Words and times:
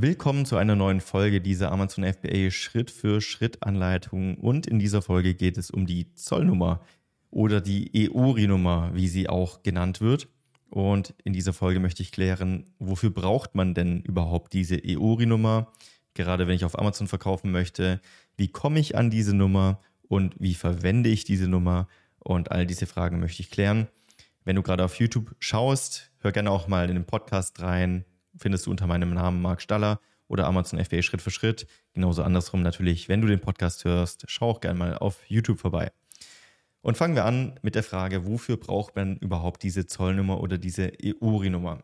Willkommen 0.00 0.44
zu 0.44 0.56
einer 0.56 0.76
neuen 0.76 1.00
Folge 1.00 1.40
dieser 1.40 1.72
Amazon 1.72 2.04
FBA 2.04 2.52
Schritt 2.52 2.88
für 2.88 3.20
Schritt 3.20 3.64
Anleitung 3.64 4.36
und 4.36 4.68
in 4.68 4.78
dieser 4.78 5.02
Folge 5.02 5.34
geht 5.34 5.58
es 5.58 5.72
um 5.72 5.86
die 5.86 6.14
Zollnummer 6.14 6.84
oder 7.32 7.60
die 7.60 8.06
EORI-Nummer, 8.06 8.92
wie 8.94 9.08
sie 9.08 9.28
auch 9.28 9.64
genannt 9.64 10.00
wird. 10.00 10.28
Und 10.70 11.14
in 11.24 11.32
dieser 11.32 11.52
Folge 11.52 11.80
möchte 11.80 12.04
ich 12.04 12.12
klären, 12.12 12.66
wofür 12.78 13.10
braucht 13.10 13.56
man 13.56 13.74
denn 13.74 14.00
überhaupt 14.02 14.52
diese 14.52 14.76
EORI-Nummer? 14.76 15.72
Gerade 16.14 16.46
wenn 16.46 16.54
ich 16.54 16.64
auf 16.64 16.78
Amazon 16.78 17.08
verkaufen 17.08 17.50
möchte, 17.50 18.00
wie 18.36 18.52
komme 18.52 18.78
ich 18.78 18.96
an 18.96 19.10
diese 19.10 19.34
Nummer 19.34 19.80
und 20.02 20.36
wie 20.38 20.54
verwende 20.54 21.08
ich 21.08 21.24
diese 21.24 21.48
Nummer? 21.48 21.88
Und 22.20 22.52
all 22.52 22.66
diese 22.66 22.86
Fragen 22.86 23.18
möchte 23.18 23.42
ich 23.42 23.50
klären. 23.50 23.88
Wenn 24.44 24.54
du 24.54 24.62
gerade 24.62 24.84
auf 24.84 25.00
YouTube 25.00 25.34
schaust, 25.40 26.12
hör 26.20 26.30
gerne 26.30 26.52
auch 26.52 26.68
mal 26.68 26.88
in 26.88 26.94
den 26.94 27.04
Podcast 27.04 27.60
rein 27.62 28.04
findest 28.38 28.66
du 28.66 28.70
unter 28.70 28.86
meinem 28.86 29.12
Namen 29.12 29.42
Marc 29.42 29.62
Staller 29.62 30.00
oder 30.28 30.46
Amazon 30.46 30.82
FBA 30.82 31.02
Schritt 31.02 31.22
für 31.22 31.30
Schritt. 31.30 31.66
Genauso 31.94 32.22
andersrum 32.22 32.62
natürlich, 32.62 33.08
wenn 33.08 33.20
du 33.20 33.26
den 33.26 33.40
Podcast 33.40 33.84
hörst, 33.84 34.24
schau 34.28 34.50
auch 34.50 34.60
gerne 34.60 34.78
mal 34.78 34.98
auf 34.98 35.18
YouTube 35.28 35.58
vorbei. 35.58 35.90
Und 36.80 36.96
fangen 36.96 37.16
wir 37.16 37.24
an 37.24 37.58
mit 37.62 37.74
der 37.74 37.82
Frage, 37.82 38.26
wofür 38.26 38.56
braucht 38.56 38.96
man 38.96 39.16
überhaupt 39.16 39.62
diese 39.62 39.86
Zollnummer 39.86 40.40
oder 40.40 40.58
diese 40.58 40.92
EURI-Nummer? 41.02 41.82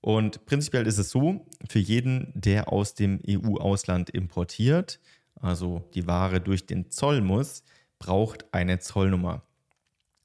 Und 0.00 0.44
prinzipiell 0.46 0.86
ist 0.86 0.98
es 0.98 1.10
so, 1.10 1.46
für 1.68 1.78
jeden, 1.78 2.32
der 2.34 2.72
aus 2.72 2.94
dem 2.94 3.20
EU-Ausland 3.26 4.10
importiert, 4.10 5.00
also 5.40 5.88
die 5.94 6.06
Ware 6.06 6.40
durch 6.40 6.66
den 6.66 6.90
Zoll 6.90 7.22
muss, 7.22 7.64
braucht 7.98 8.44
eine 8.52 8.78
Zollnummer. 8.78 9.42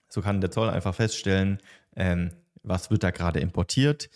So 0.10 0.22
kann 0.22 0.42
der 0.42 0.52
Zoll 0.52 0.70
einfach 0.70 0.94
feststellen, 0.94 1.60
ähm, 1.96 2.32
was 2.64 2.92
wird 2.92 3.04
da 3.04 3.12
gerade 3.12 3.40
importiert, 3.40 4.10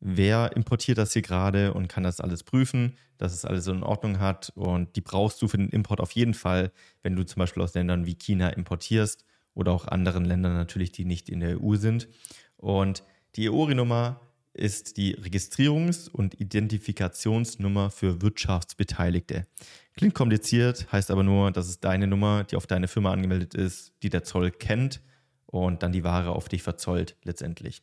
wer 0.00 0.56
importiert 0.56 0.98
das 0.98 1.12
hier 1.12 1.22
gerade 1.22 1.74
und 1.74 1.88
kann 1.88 2.02
das 2.02 2.20
alles 2.20 2.42
prüfen, 2.42 2.96
dass 3.18 3.32
es 3.32 3.44
alles 3.44 3.66
in 3.66 3.82
Ordnung 3.82 4.18
hat. 4.18 4.50
Und 4.54 4.96
die 4.96 5.00
brauchst 5.02 5.40
du 5.42 5.48
für 5.48 5.58
den 5.58 5.68
Import 5.68 6.00
auf 6.00 6.12
jeden 6.12 6.34
Fall, 6.34 6.72
wenn 7.02 7.16
du 7.16 7.24
zum 7.24 7.40
Beispiel 7.40 7.62
aus 7.62 7.74
Ländern 7.74 8.06
wie 8.06 8.14
China 8.14 8.48
importierst 8.48 9.24
oder 9.54 9.72
auch 9.72 9.86
anderen 9.86 10.24
Ländern 10.24 10.54
natürlich, 10.54 10.92
die 10.92 11.04
nicht 11.04 11.28
in 11.28 11.40
der 11.40 11.62
EU 11.62 11.76
sind. 11.76 12.08
Und 12.56 13.04
die 13.36 13.46
EORI-Nummer 13.46 14.20
ist 14.52 14.96
die 14.96 15.16
Registrierungs- 15.16 16.08
und 16.08 16.40
Identifikationsnummer 16.40 17.90
für 17.90 18.20
Wirtschaftsbeteiligte. 18.20 19.46
Klingt 19.94 20.14
kompliziert, 20.14 20.90
heißt 20.90 21.10
aber 21.10 21.22
nur, 21.22 21.52
dass 21.52 21.68
es 21.68 21.80
deine 21.80 22.06
Nummer, 22.06 22.44
die 22.44 22.56
auf 22.56 22.66
deine 22.66 22.88
Firma 22.88 23.12
angemeldet 23.12 23.54
ist, 23.54 23.92
die 24.02 24.10
der 24.10 24.24
Zoll 24.24 24.50
kennt 24.50 25.00
und 25.46 25.82
dann 25.82 25.92
die 25.92 26.04
Ware 26.04 26.30
auf 26.30 26.48
dich 26.48 26.62
verzollt 26.62 27.16
letztendlich. 27.22 27.82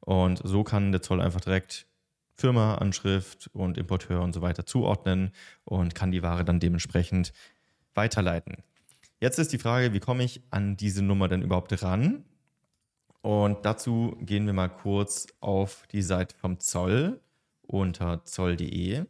Und 0.00 0.40
so 0.42 0.64
kann 0.64 0.92
der 0.92 1.02
Zoll 1.02 1.20
einfach 1.20 1.40
direkt 1.40 1.86
Firma, 2.34 2.76
Anschrift 2.76 3.50
und 3.52 3.76
Importeur 3.76 4.22
und 4.22 4.32
so 4.32 4.40
weiter 4.40 4.64
zuordnen 4.64 5.30
und 5.64 5.94
kann 5.94 6.10
die 6.10 6.22
Ware 6.22 6.44
dann 6.44 6.58
dementsprechend 6.58 7.32
weiterleiten. 7.94 8.56
Jetzt 9.20 9.38
ist 9.38 9.52
die 9.52 9.58
Frage, 9.58 9.92
wie 9.92 10.00
komme 10.00 10.24
ich 10.24 10.42
an 10.50 10.76
diese 10.76 11.02
Nummer 11.02 11.28
denn 11.28 11.42
überhaupt 11.42 11.82
ran? 11.82 12.24
Und 13.20 13.66
dazu 13.66 14.16
gehen 14.20 14.46
wir 14.46 14.54
mal 14.54 14.68
kurz 14.68 15.26
auf 15.40 15.86
die 15.92 16.00
Seite 16.00 16.34
vom 16.34 16.58
Zoll 16.58 17.20
unter 17.60 18.24
zoll.de 18.24 19.04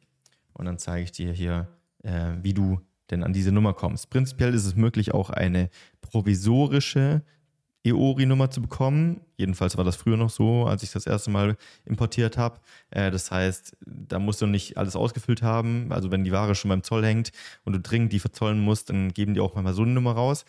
und 0.52 0.64
dann 0.64 0.78
zeige 0.78 1.04
ich 1.04 1.12
dir 1.12 1.32
hier, 1.32 1.68
äh, 2.02 2.32
wie 2.42 2.52
du 2.52 2.80
denn 3.10 3.22
an 3.22 3.32
diese 3.32 3.52
Nummer 3.52 3.72
kommst. 3.72 4.10
Prinzipiell 4.10 4.52
ist 4.54 4.66
es 4.66 4.74
möglich, 4.74 5.14
auch 5.14 5.30
eine 5.30 5.70
provisorische 6.00 7.22
EORI-Nummer 7.84 8.50
zu 8.50 8.60
bekommen. 8.60 9.22
Jedenfalls 9.36 9.76
war 9.76 9.84
das 9.84 9.96
früher 9.96 10.16
noch 10.16 10.30
so, 10.30 10.66
als 10.66 10.82
ich 10.82 10.92
das 10.92 11.06
erste 11.06 11.30
Mal 11.30 11.56
importiert 11.84 12.36
habe. 12.36 12.60
Äh, 12.90 13.10
das 13.10 13.30
heißt, 13.30 13.76
da 13.86 14.18
musst 14.18 14.42
du 14.42 14.46
nicht 14.46 14.76
alles 14.76 14.96
ausgefüllt 14.96 15.42
haben. 15.42 15.92
Also 15.92 16.10
wenn 16.10 16.24
die 16.24 16.32
Ware 16.32 16.54
schon 16.54 16.68
beim 16.68 16.82
Zoll 16.82 17.04
hängt 17.04 17.32
und 17.64 17.72
du 17.72 17.80
dringend 17.80 18.12
die 18.12 18.18
verzollen 18.18 18.60
musst, 18.60 18.90
dann 18.90 19.12
geben 19.12 19.34
die 19.34 19.40
auch 19.40 19.54
mal 19.54 19.72
so 19.72 19.82
eine 19.82 19.92
Nummer 19.92 20.12
raus. 20.12 20.44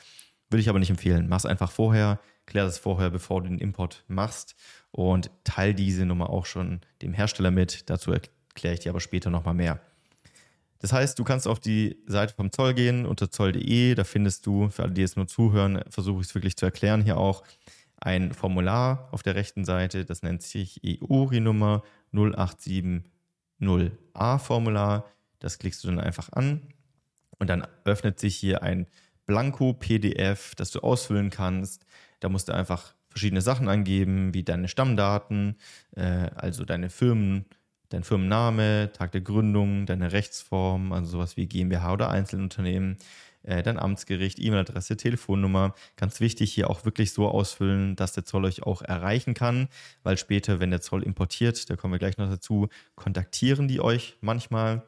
Würde 0.49 0.61
ich 0.61 0.69
aber 0.69 0.79
nicht 0.79 0.89
empfehlen. 0.89 1.29
Mach's 1.29 1.45
einfach 1.45 1.71
vorher, 1.71 2.19
klär 2.45 2.65
das 2.65 2.77
vorher, 2.77 3.09
bevor 3.09 3.41
du 3.41 3.47
den 3.47 3.59
Import 3.59 4.03
machst 4.07 4.55
und 4.91 5.31
teil 5.45 5.73
diese 5.73 6.05
Nummer 6.05 6.29
auch 6.29 6.45
schon 6.45 6.81
dem 7.01 7.13
Hersteller 7.13 7.51
mit. 7.51 7.89
Dazu 7.89 8.11
erkläre 8.11 8.73
ich 8.73 8.81
dir 8.81 8.89
aber 8.89 8.99
später 8.99 9.29
nochmal 9.29 9.53
mehr. 9.53 9.79
Das 10.81 10.91
heißt, 10.93 11.19
du 11.19 11.23
kannst 11.23 11.47
auf 11.47 11.59
die 11.59 12.01
Seite 12.07 12.33
vom 12.33 12.51
Zoll 12.51 12.73
gehen 12.73 13.05
unter 13.05 13.29
zoll.de. 13.29 13.93
Da 13.93 14.03
findest 14.03 14.47
du, 14.47 14.69
für 14.69 14.81
alle, 14.81 14.93
die 14.93 15.01
jetzt 15.01 15.15
nur 15.15 15.27
zuhören, 15.27 15.83
versuche 15.89 16.21
ich 16.21 16.27
es 16.27 16.35
wirklich 16.35 16.57
zu 16.57 16.65
erklären, 16.65 17.03
hier 17.03 17.17
auch 17.17 17.43
ein 17.97 18.33
Formular 18.33 19.07
auf 19.11 19.21
der 19.21 19.35
rechten 19.35 19.63
Seite. 19.63 20.05
Das 20.05 20.23
nennt 20.23 20.41
sich 20.41 20.81
EURI-Nummer 20.83 21.83
0870A-Formular. 22.13 25.05
Das 25.37 25.59
klickst 25.59 25.83
du 25.83 25.89
dann 25.89 25.99
einfach 25.99 26.31
an 26.31 26.63
und 27.37 27.51
dann 27.51 27.67
öffnet 27.85 28.19
sich 28.19 28.35
hier 28.35 28.63
ein 28.63 28.87
Blanko-PDF, 29.27 30.55
das 30.55 30.71
du 30.71 30.79
ausfüllen 30.79 31.29
kannst. 31.29 31.85
Da 32.21 32.29
musst 32.29 32.49
du 32.49 32.53
einfach 32.53 32.95
verschiedene 33.07 33.41
Sachen 33.41 33.69
angeben, 33.69 34.33
wie 34.33 34.41
deine 34.43 34.67
Stammdaten, 34.67 35.57
äh, 35.95 36.31
also 36.35 36.65
deine 36.65 36.89
Firmen 36.89 37.45
dein 37.91 38.03
Firmenname, 38.03 38.91
Tag 38.93 39.11
der 39.11 39.21
Gründung, 39.21 39.85
deine 39.85 40.11
Rechtsform, 40.11 40.91
also 40.91 41.11
sowas 41.11 41.37
wie 41.37 41.47
GmbH 41.47 41.93
oder 41.93 42.09
Einzelunternehmen, 42.09 42.97
äh, 43.43 43.61
dein 43.63 43.77
Amtsgericht, 43.77 44.39
E-Mail-Adresse, 44.39 44.97
Telefonnummer. 44.97 45.75
Ganz 45.97 46.19
wichtig, 46.19 46.53
hier 46.53 46.69
auch 46.69 46.85
wirklich 46.85 47.11
so 47.11 47.27
ausfüllen, 47.27 47.95
dass 47.95 48.13
der 48.13 48.25
Zoll 48.25 48.45
euch 48.45 48.63
auch 48.63 48.81
erreichen 48.81 49.33
kann, 49.33 49.67
weil 50.03 50.17
später, 50.17 50.59
wenn 50.59 50.71
der 50.71 50.81
Zoll 50.81 51.03
importiert, 51.03 51.69
da 51.69 51.75
kommen 51.75 51.93
wir 51.93 51.99
gleich 51.99 52.17
noch 52.17 52.29
dazu, 52.29 52.69
kontaktieren 52.95 53.67
die 53.67 53.81
euch 53.81 54.17
manchmal. 54.21 54.83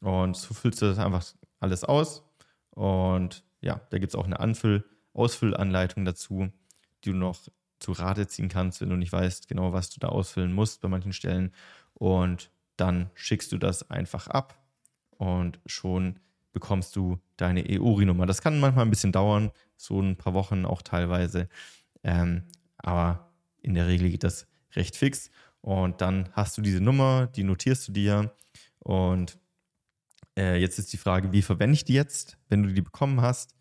Und 0.00 0.36
so 0.36 0.54
füllst 0.54 0.80
du 0.82 0.86
das 0.86 0.98
einfach 0.98 1.24
alles 1.60 1.84
aus. 1.84 2.22
Und 2.70 3.44
ja, 3.60 3.80
da 3.90 3.98
gibt 3.98 4.12
es 4.12 4.16
auch 4.16 4.26
eine 4.26 4.40
Anfüll 4.40 4.84
Ausfüllanleitung 5.12 6.04
dazu, 6.04 6.50
die 7.04 7.10
du 7.10 7.16
noch 7.16 7.38
zu 7.78 7.92
Rate 7.92 8.26
ziehen 8.26 8.48
kannst, 8.48 8.80
wenn 8.80 8.90
du 8.90 8.96
nicht 8.96 9.12
weißt 9.12 9.48
genau, 9.48 9.72
was 9.72 9.90
du 9.90 10.00
da 10.00 10.08
ausfüllen 10.08 10.52
musst 10.52 10.80
bei 10.80 10.88
manchen 10.88 11.12
Stellen 11.12 11.52
und 11.98 12.50
dann 12.76 13.10
schickst 13.14 13.52
du 13.52 13.58
das 13.58 13.90
einfach 13.90 14.28
ab 14.28 14.62
und 15.10 15.60
schon 15.66 16.20
bekommst 16.52 16.96
du 16.96 17.18
deine 17.36 17.64
EURI-Nummer. 17.68 18.26
Das 18.26 18.42
kann 18.42 18.60
manchmal 18.60 18.86
ein 18.86 18.90
bisschen 18.90 19.12
dauern, 19.12 19.50
so 19.76 20.00
ein 20.00 20.16
paar 20.16 20.34
Wochen 20.34 20.64
auch 20.64 20.82
teilweise, 20.82 21.48
ähm, 22.02 22.44
aber 22.78 23.32
in 23.62 23.74
der 23.74 23.88
Regel 23.88 24.10
geht 24.10 24.24
das 24.24 24.46
recht 24.74 24.96
fix 24.96 25.30
und 25.60 26.00
dann 26.00 26.28
hast 26.32 26.56
du 26.56 26.62
diese 26.62 26.80
Nummer, 26.80 27.26
die 27.26 27.44
notierst 27.44 27.88
du 27.88 27.92
dir 27.92 28.34
und 28.78 29.38
äh, 30.36 30.60
jetzt 30.60 30.78
ist 30.78 30.92
die 30.92 30.98
Frage, 30.98 31.32
wie 31.32 31.42
verwende 31.42 31.74
ich 31.74 31.84
die 31.84 31.94
jetzt, 31.94 32.36
wenn 32.48 32.62
du 32.62 32.72
die 32.72 32.82
bekommen 32.82 33.20
hast? 33.22 33.54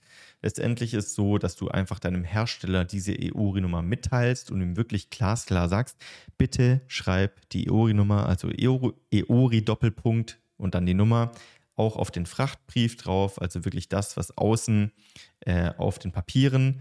Letztendlich 0.45 0.93
ist 0.93 1.07
es 1.07 1.15
so, 1.15 1.39
dass 1.39 1.55
du 1.55 1.69
einfach 1.69 1.97
deinem 1.97 2.23
Hersteller 2.23 2.85
diese 2.85 3.13
EORI-Nummer 3.13 3.81
mitteilst 3.81 4.51
und 4.51 4.61
ihm 4.61 4.77
wirklich 4.77 5.09
glasklar 5.09 5.69
sagst, 5.69 5.97
bitte 6.37 6.81
schreib 6.87 7.49
die 7.49 7.65
EORI-Nummer, 7.65 8.29
also 8.29 8.51
EORI-Doppelpunkt 8.51 10.37
und 10.57 10.75
dann 10.75 10.85
die 10.85 10.93
Nummer, 10.93 11.31
auch 11.75 11.95
auf 11.95 12.11
den 12.11 12.27
Frachtbrief 12.27 12.95
drauf, 12.95 13.41
also 13.41 13.65
wirklich 13.65 13.89
das, 13.89 14.17
was 14.17 14.37
außen 14.37 14.91
äh, 15.39 15.71
auf 15.79 15.97
den 15.97 16.11
Papieren, 16.11 16.79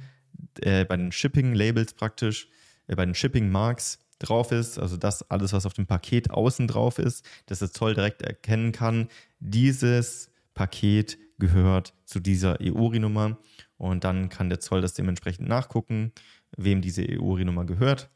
äh, 0.60 0.84
bei 0.84 0.98
den 0.98 1.10
Shipping-Labels 1.10 1.94
praktisch, 1.94 2.48
äh, 2.86 2.94
bei 2.94 3.06
den 3.06 3.14
Shipping-Marks 3.14 3.98
drauf 4.18 4.52
ist, 4.52 4.78
also 4.78 4.98
das 4.98 5.30
alles, 5.30 5.54
was 5.54 5.64
auf 5.64 5.72
dem 5.72 5.86
Paket 5.86 6.30
außen 6.30 6.68
drauf 6.68 6.98
ist, 6.98 7.24
dass 7.46 7.60
der 7.60 7.72
Zoll 7.72 7.94
direkt 7.94 8.20
erkennen 8.20 8.72
kann, 8.72 9.08
dieses 9.40 10.30
Paket 10.52 11.16
gehört 11.38 11.94
zu 12.04 12.20
dieser 12.20 12.60
EURI-Nummer 12.60 13.38
und 13.76 14.04
dann 14.04 14.28
kann 14.28 14.48
der 14.48 14.60
Zoll 14.60 14.80
das 14.80 14.94
dementsprechend 14.94 15.48
nachgucken, 15.48 16.12
wem 16.56 16.80
diese 16.80 17.02
EURI-Nummer 17.02 17.64
gehört 17.64 18.10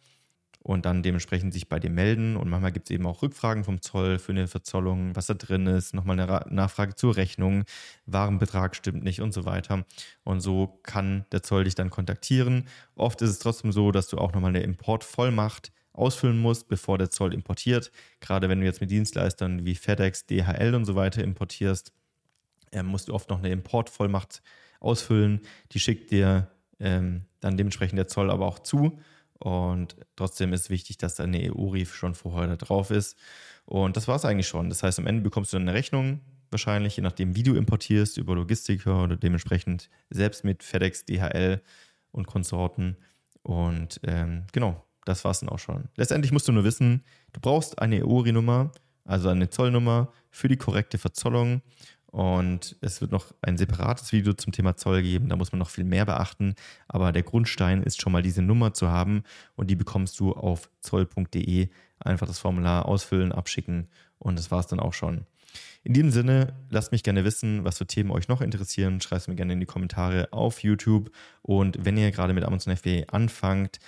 und 0.60 0.84
dann 0.84 1.02
dementsprechend 1.02 1.52
sich 1.54 1.68
bei 1.68 1.80
dir 1.80 1.90
melden. 1.90 2.36
Und 2.36 2.48
manchmal 2.48 2.72
gibt 2.72 2.88
es 2.88 2.94
eben 2.94 3.06
auch 3.06 3.22
Rückfragen 3.22 3.64
vom 3.64 3.80
Zoll 3.80 4.18
für 4.18 4.32
eine 4.32 4.48
Verzollung, 4.48 5.16
was 5.16 5.26
da 5.26 5.34
drin 5.34 5.66
ist, 5.66 5.94
nochmal 5.94 6.20
eine 6.20 6.44
Nachfrage 6.50 6.94
zur 6.94 7.16
Rechnung, 7.16 7.64
Warenbetrag 8.06 8.76
stimmt 8.76 9.02
nicht 9.02 9.20
und 9.20 9.32
so 9.32 9.44
weiter. 9.44 9.84
Und 10.24 10.40
so 10.40 10.78
kann 10.82 11.24
der 11.32 11.42
Zoll 11.42 11.64
dich 11.64 11.74
dann 11.74 11.90
kontaktieren. 11.90 12.64
Oft 12.96 13.22
ist 13.22 13.30
es 13.30 13.38
trotzdem 13.38 13.72
so, 13.72 13.92
dass 13.92 14.08
du 14.08 14.18
auch 14.18 14.32
nochmal 14.32 14.50
eine 14.50 14.62
Importvollmacht 14.62 15.72
ausfüllen 15.92 16.38
musst, 16.38 16.68
bevor 16.68 16.98
der 16.98 17.10
Zoll 17.10 17.34
importiert. 17.34 17.90
Gerade 18.20 18.48
wenn 18.48 18.60
du 18.60 18.66
jetzt 18.66 18.80
mit 18.80 18.90
Dienstleistern 18.90 19.64
wie 19.64 19.74
FedEx, 19.74 20.26
DHL 20.26 20.74
und 20.74 20.84
so 20.84 20.94
weiter 20.94 21.24
importierst, 21.24 21.92
ähm, 22.72 22.86
musst 22.86 23.08
du 23.08 23.14
oft 23.14 23.30
noch 23.30 23.38
eine 23.38 23.50
Importvollmacht 23.50 24.42
ausfüllen. 24.80 25.40
Die 25.72 25.80
schickt 25.80 26.10
dir 26.10 26.48
ähm, 26.80 27.22
dann 27.40 27.56
dementsprechend 27.56 27.98
der 27.98 28.08
Zoll 28.08 28.30
aber 28.30 28.46
auch 28.46 28.58
zu. 28.58 28.98
Und 29.38 29.96
trotzdem 30.16 30.52
ist 30.52 30.70
wichtig, 30.70 30.98
dass 30.98 31.14
deine 31.14 31.52
EU-RI 31.52 31.86
schon 31.86 32.14
vorher 32.14 32.48
da 32.48 32.56
drauf 32.56 32.90
ist. 32.90 33.16
Und 33.64 33.96
das 33.96 34.08
war 34.08 34.16
es 34.16 34.24
eigentlich 34.24 34.48
schon. 34.48 34.68
Das 34.68 34.82
heißt, 34.82 34.98
am 34.98 35.06
Ende 35.06 35.22
bekommst 35.22 35.52
du 35.52 35.56
dann 35.56 35.68
eine 35.68 35.76
Rechnung, 35.76 36.20
wahrscheinlich, 36.50 36.96
je 36.96 37.02
nachdem, 37.02 37.36
wie 37.36 37.42
du 37.42 37.54
importierst, 37.54 38.16
über 38.16 38.34
Logistiker 38.34 39.04
oder 39.04 39.16
dementsprechend 39.16 39.90
selbst 40.10 40.44
mit 40.44 40.62
FedEx, 40.62 41.04
DHL 41.04 41.60
und 42.10 42.26
Konsorten. 42.26 42.96
Und 43.42 44.00
ähm, 44.04 44.44
genau, 44.52 44.84
das 45.04 45.24
war 45.24 45.30
es 45.30 45.40
dann 45.40 45.50
auch 45.50 45.58
schon. 45.58 45.88
Letztendlich 45.96 46.32
musst 46.32 46.48
du 46.48 46.52
nur 46.52 46.64
wissen, 46.64 47.04
du 47.32 47.40
brauchst 47.40 47.78
eine 47.78 48.04
EU-RI-Nummer 48.04 48.72
also 49.08 49.30
eine 49.30 49.48
Zollnummer 49.48 50.12
für 50.30 50.48
die 50.48 50.58
korrekte 50.58 50.98
Verzollung. 50.98 51.62
Und 52.10 52.76
es 52.80 53.00
wird 53.00 53.12
noch 53.12 53.34
ein 53.42 53.58
separates 53.58 54.12
Video 54.12 54.32
zum 54.32 54.52
Thema 54.52 54.76
Zoll 54.76 55.02
geben. 55.02 55.28
Da 55.28 55.36
muss 55.36 55.52
man 55.52 55.58
noch 55.58 55.68
viel 55.68 55.84
mehr 55.84 56.06
beachten. 56.06 56.54
Aber 56.88 57.12
der 57.12 57.22
Grundstein 57.22 57.82
ist 57.82 58.00
schon 58.00 58.12
mal 58.12 58.22
diese 58.22 58.42
Nummer 58.42 58.72
zu 58.72 58.88
haben. 58.88 59.24
Und 59.56 59.68
die 59.68 59.76
bekommst 59.76 60.18
du 60.18 60.32
auf 60.32 60.70
zoll.de. 60.80 61.68
Einfach 62.00 62.26
das 62.26 62.38
Formular 62.38 62.86
ausfüllen, 62.86 63.32
abschicken. 63.32 63.88
Und 64.18 64.38
das 64.38 64.50
war 64.50 64.60
es 64.60 64.66
dann 64.66 64.80
auch 64.80 64.94
schon. 64.94 65.26
In 65.84 65.92
diesem 65.92 66.10
Sinne, 66.10 66.54
lasst 66.70 66.92
mich 66.92 67.02
gerne 67.02 67.24
wissen, 67.24 67.64
was 67.64 67.78
für 67.78 67.86
Themen 67.86 68.10
euch 68.10 68.28
noch 68.28 68.40
interessieren. 68.40 69.00
Schreibt 69.00 69.22
es 69.22 69.28
mir 69.28 69.36
gerne 69.36 69.52
in 69.52 69.60
die 69.60 69.66
Kommentare 69.66 70.28
auf 70.32 70.62
YouTube. 70.62 71.10
Und 71.42 71.84
wenn 71.84 71.96
ihr 71.96 72.10
gerade 72.10 72.32
mit 72.32 72.44
Amazon 72.44 72.76
FBA 72.76 73.04
anfangt, 73.12 73.78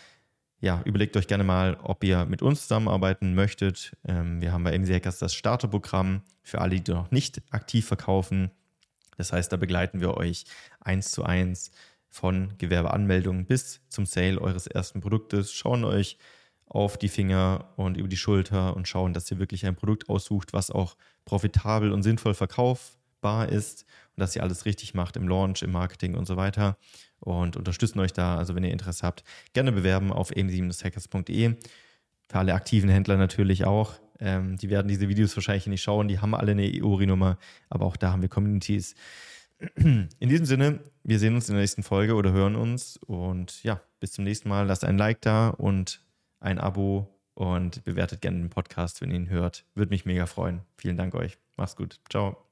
ja, 0.60 0.82
überlegt 0.84 1.16
euch 1.16 1.26
gerne 1.26 1.44
mal, 1.44 1.78
ob 1.82 2.04
ihr 2.04 2.26
mit 2.26 2.42
uns 2.42 2.62
zusammenarbeiten 2.62 3.34
möchtet. 3.34 3.96
Ähm, 4.06 4.40
wir 4.42 4.52
haben 4.52 4.64
bei 4.64 4.78
MC 4.78 4.90
Hackers 4.94 5.18
das 5.18 5.34
Starterprogramm 5.34 6.22
für 6.42 6.60
alle, 6.60 6.80
die 6.80 6.92
noch 6.92 7.10
nicht 7.10 7.40
aktiv 7.50 7.86
verkaufen. 7.86 8.50
Das 9.16 9.32
heißt, 9.32 9.52
da 9.52 9.56
begleiten 9.56 10.00
wir 10.00 10.16
euch 10.16 10.44
eins 10.80 11.12
zu 11.12 11.24
eins 11.24 11.70
von 12.08 12.54
Gewerbeanmeldung 12.58 13.46
bis 13.46 13.80
zum 13.88 14.04
Sale 14.04 14.40
eures 14.40 14.66
ersten 14.66 15.00
Produktes, 15.00 15.52
schauen 15.52 15.84
euch 15.84 16.18
auf 16.66 16.98
die 16.98 17.08
Finger 17.08 17.72
und 17.76 17.96
über 17.96 18.08
die 18.08 18.16
Schulter 18.16 18.76
und 18.76 18.86
schauen, 18.86 19.12
dass 19.12 19.30
ihr 19.30 19.38
wirklich 19.38 19.66
ein 19.66 19.76
Produkt 19.76 20.08
aussucht, 20.08 20.52
was 20.52 20.70
auch 20.70 20.96
profitabel 21.24 21.90
und 21.92 22.02
sinnvoll 22.02 22.34
verkaufbar 23.20 23.49
ist 23.49 23.84
und 24.17 24.20
dass 24.20 24.34
ihr 24.37 24.43
alles 24.43 24.64
richtig 24.64 24.94
macht 24.94 25.17
im 25.17 25.28
Launch, 25.28 25.62
im 25.62 25.72
Marketing 25.72 26.14
und 26.14 26.26
so 26.26 26.37
weiter 26.37 26.76
und 27.20 27.56
unterstützen 27.56 28.00
euch 28.00 28.12
da. 28.12 28.37
Also 28.37 28.55
wenn 28.55 28.64
ihr 28.64 28.72
Interesse 28.72 29.06
habt, 29.06 29.25
gerne 29.52 29.72
bewerben 29.72 30.12
auf 30.12 30.31
aim7hackers.de. 30.31 31.56
Für 32.28 32.38
alle 32.38 32.55
aktiven 32.55 32.88
Händler 32.88 33.17
natürlich 33.17 33.64
auch. 33.64 33.94
Ähm, 34.19 34.56
die 34.56 34.70
werden 34.70 34.88
diese 34.88 35.08
Videos 35.08 35.37
wahrscheinlich 35.37 35.67
nicht 35.67 35.82
schauen, 35.82 36.08
die 36.08 36.19
haben 36.19 36.34
alle 36.34 36.52
eine 36.52 36.70
EORI-Nummer, 36.70 37.38
aber 37.70 37.87
auch 37.87 37.96
da 37.96 38.12
haben 38.12 38.22
wir 38.22 38.28
Communities. 38.28 38.94
In 39.75 40.08
diesem 40.20 40.46
Sinne, 40.46 40.81
wir 41.02 41.19
sehen 41.19 41.34
uns 41.34 41.49
in 41.49 41.55
der 41.55 41.62
nächsten 41.62 41.82
Folge 41.82 42.14
oder 42.14 42.32
hören 42.32 42.56
uns 42.56 42.99
und 42.99 43.62
ja, 43.62 43.81
bis 43.99 44.12
zum 44.12 44.25
nächsten 44.25 44.49
Mal. 44.49 44.66
Lasst 44.66 44.84
ein 44.84 44.99
Like 44.99 45.20
da 45.23 45.49
und 45.49 46.02
ein 46.38 46.58
Abo 46.58 47.08
und 47.34 47.84
bewertet 47.84 48.20
gerne 48.20 48.38
den 48.38 48.50
Podcast, 48.50 49.00
wenn 49.00 49.11
ihr 49.11 49.16
ihn 49.16 49.28
hört. 49.31 49.64
Würde 49.75 49.90
mich 49.90 50.05
mega 50.06 50.26
freuen. 50.26 50.61
Vielen 50.76 50.96
Dank 50.96 51.14
euch. 51.14 51.38
Macht's 51.56 51.76
gut. 51.76 52.00
Ciao. 52.11 52.50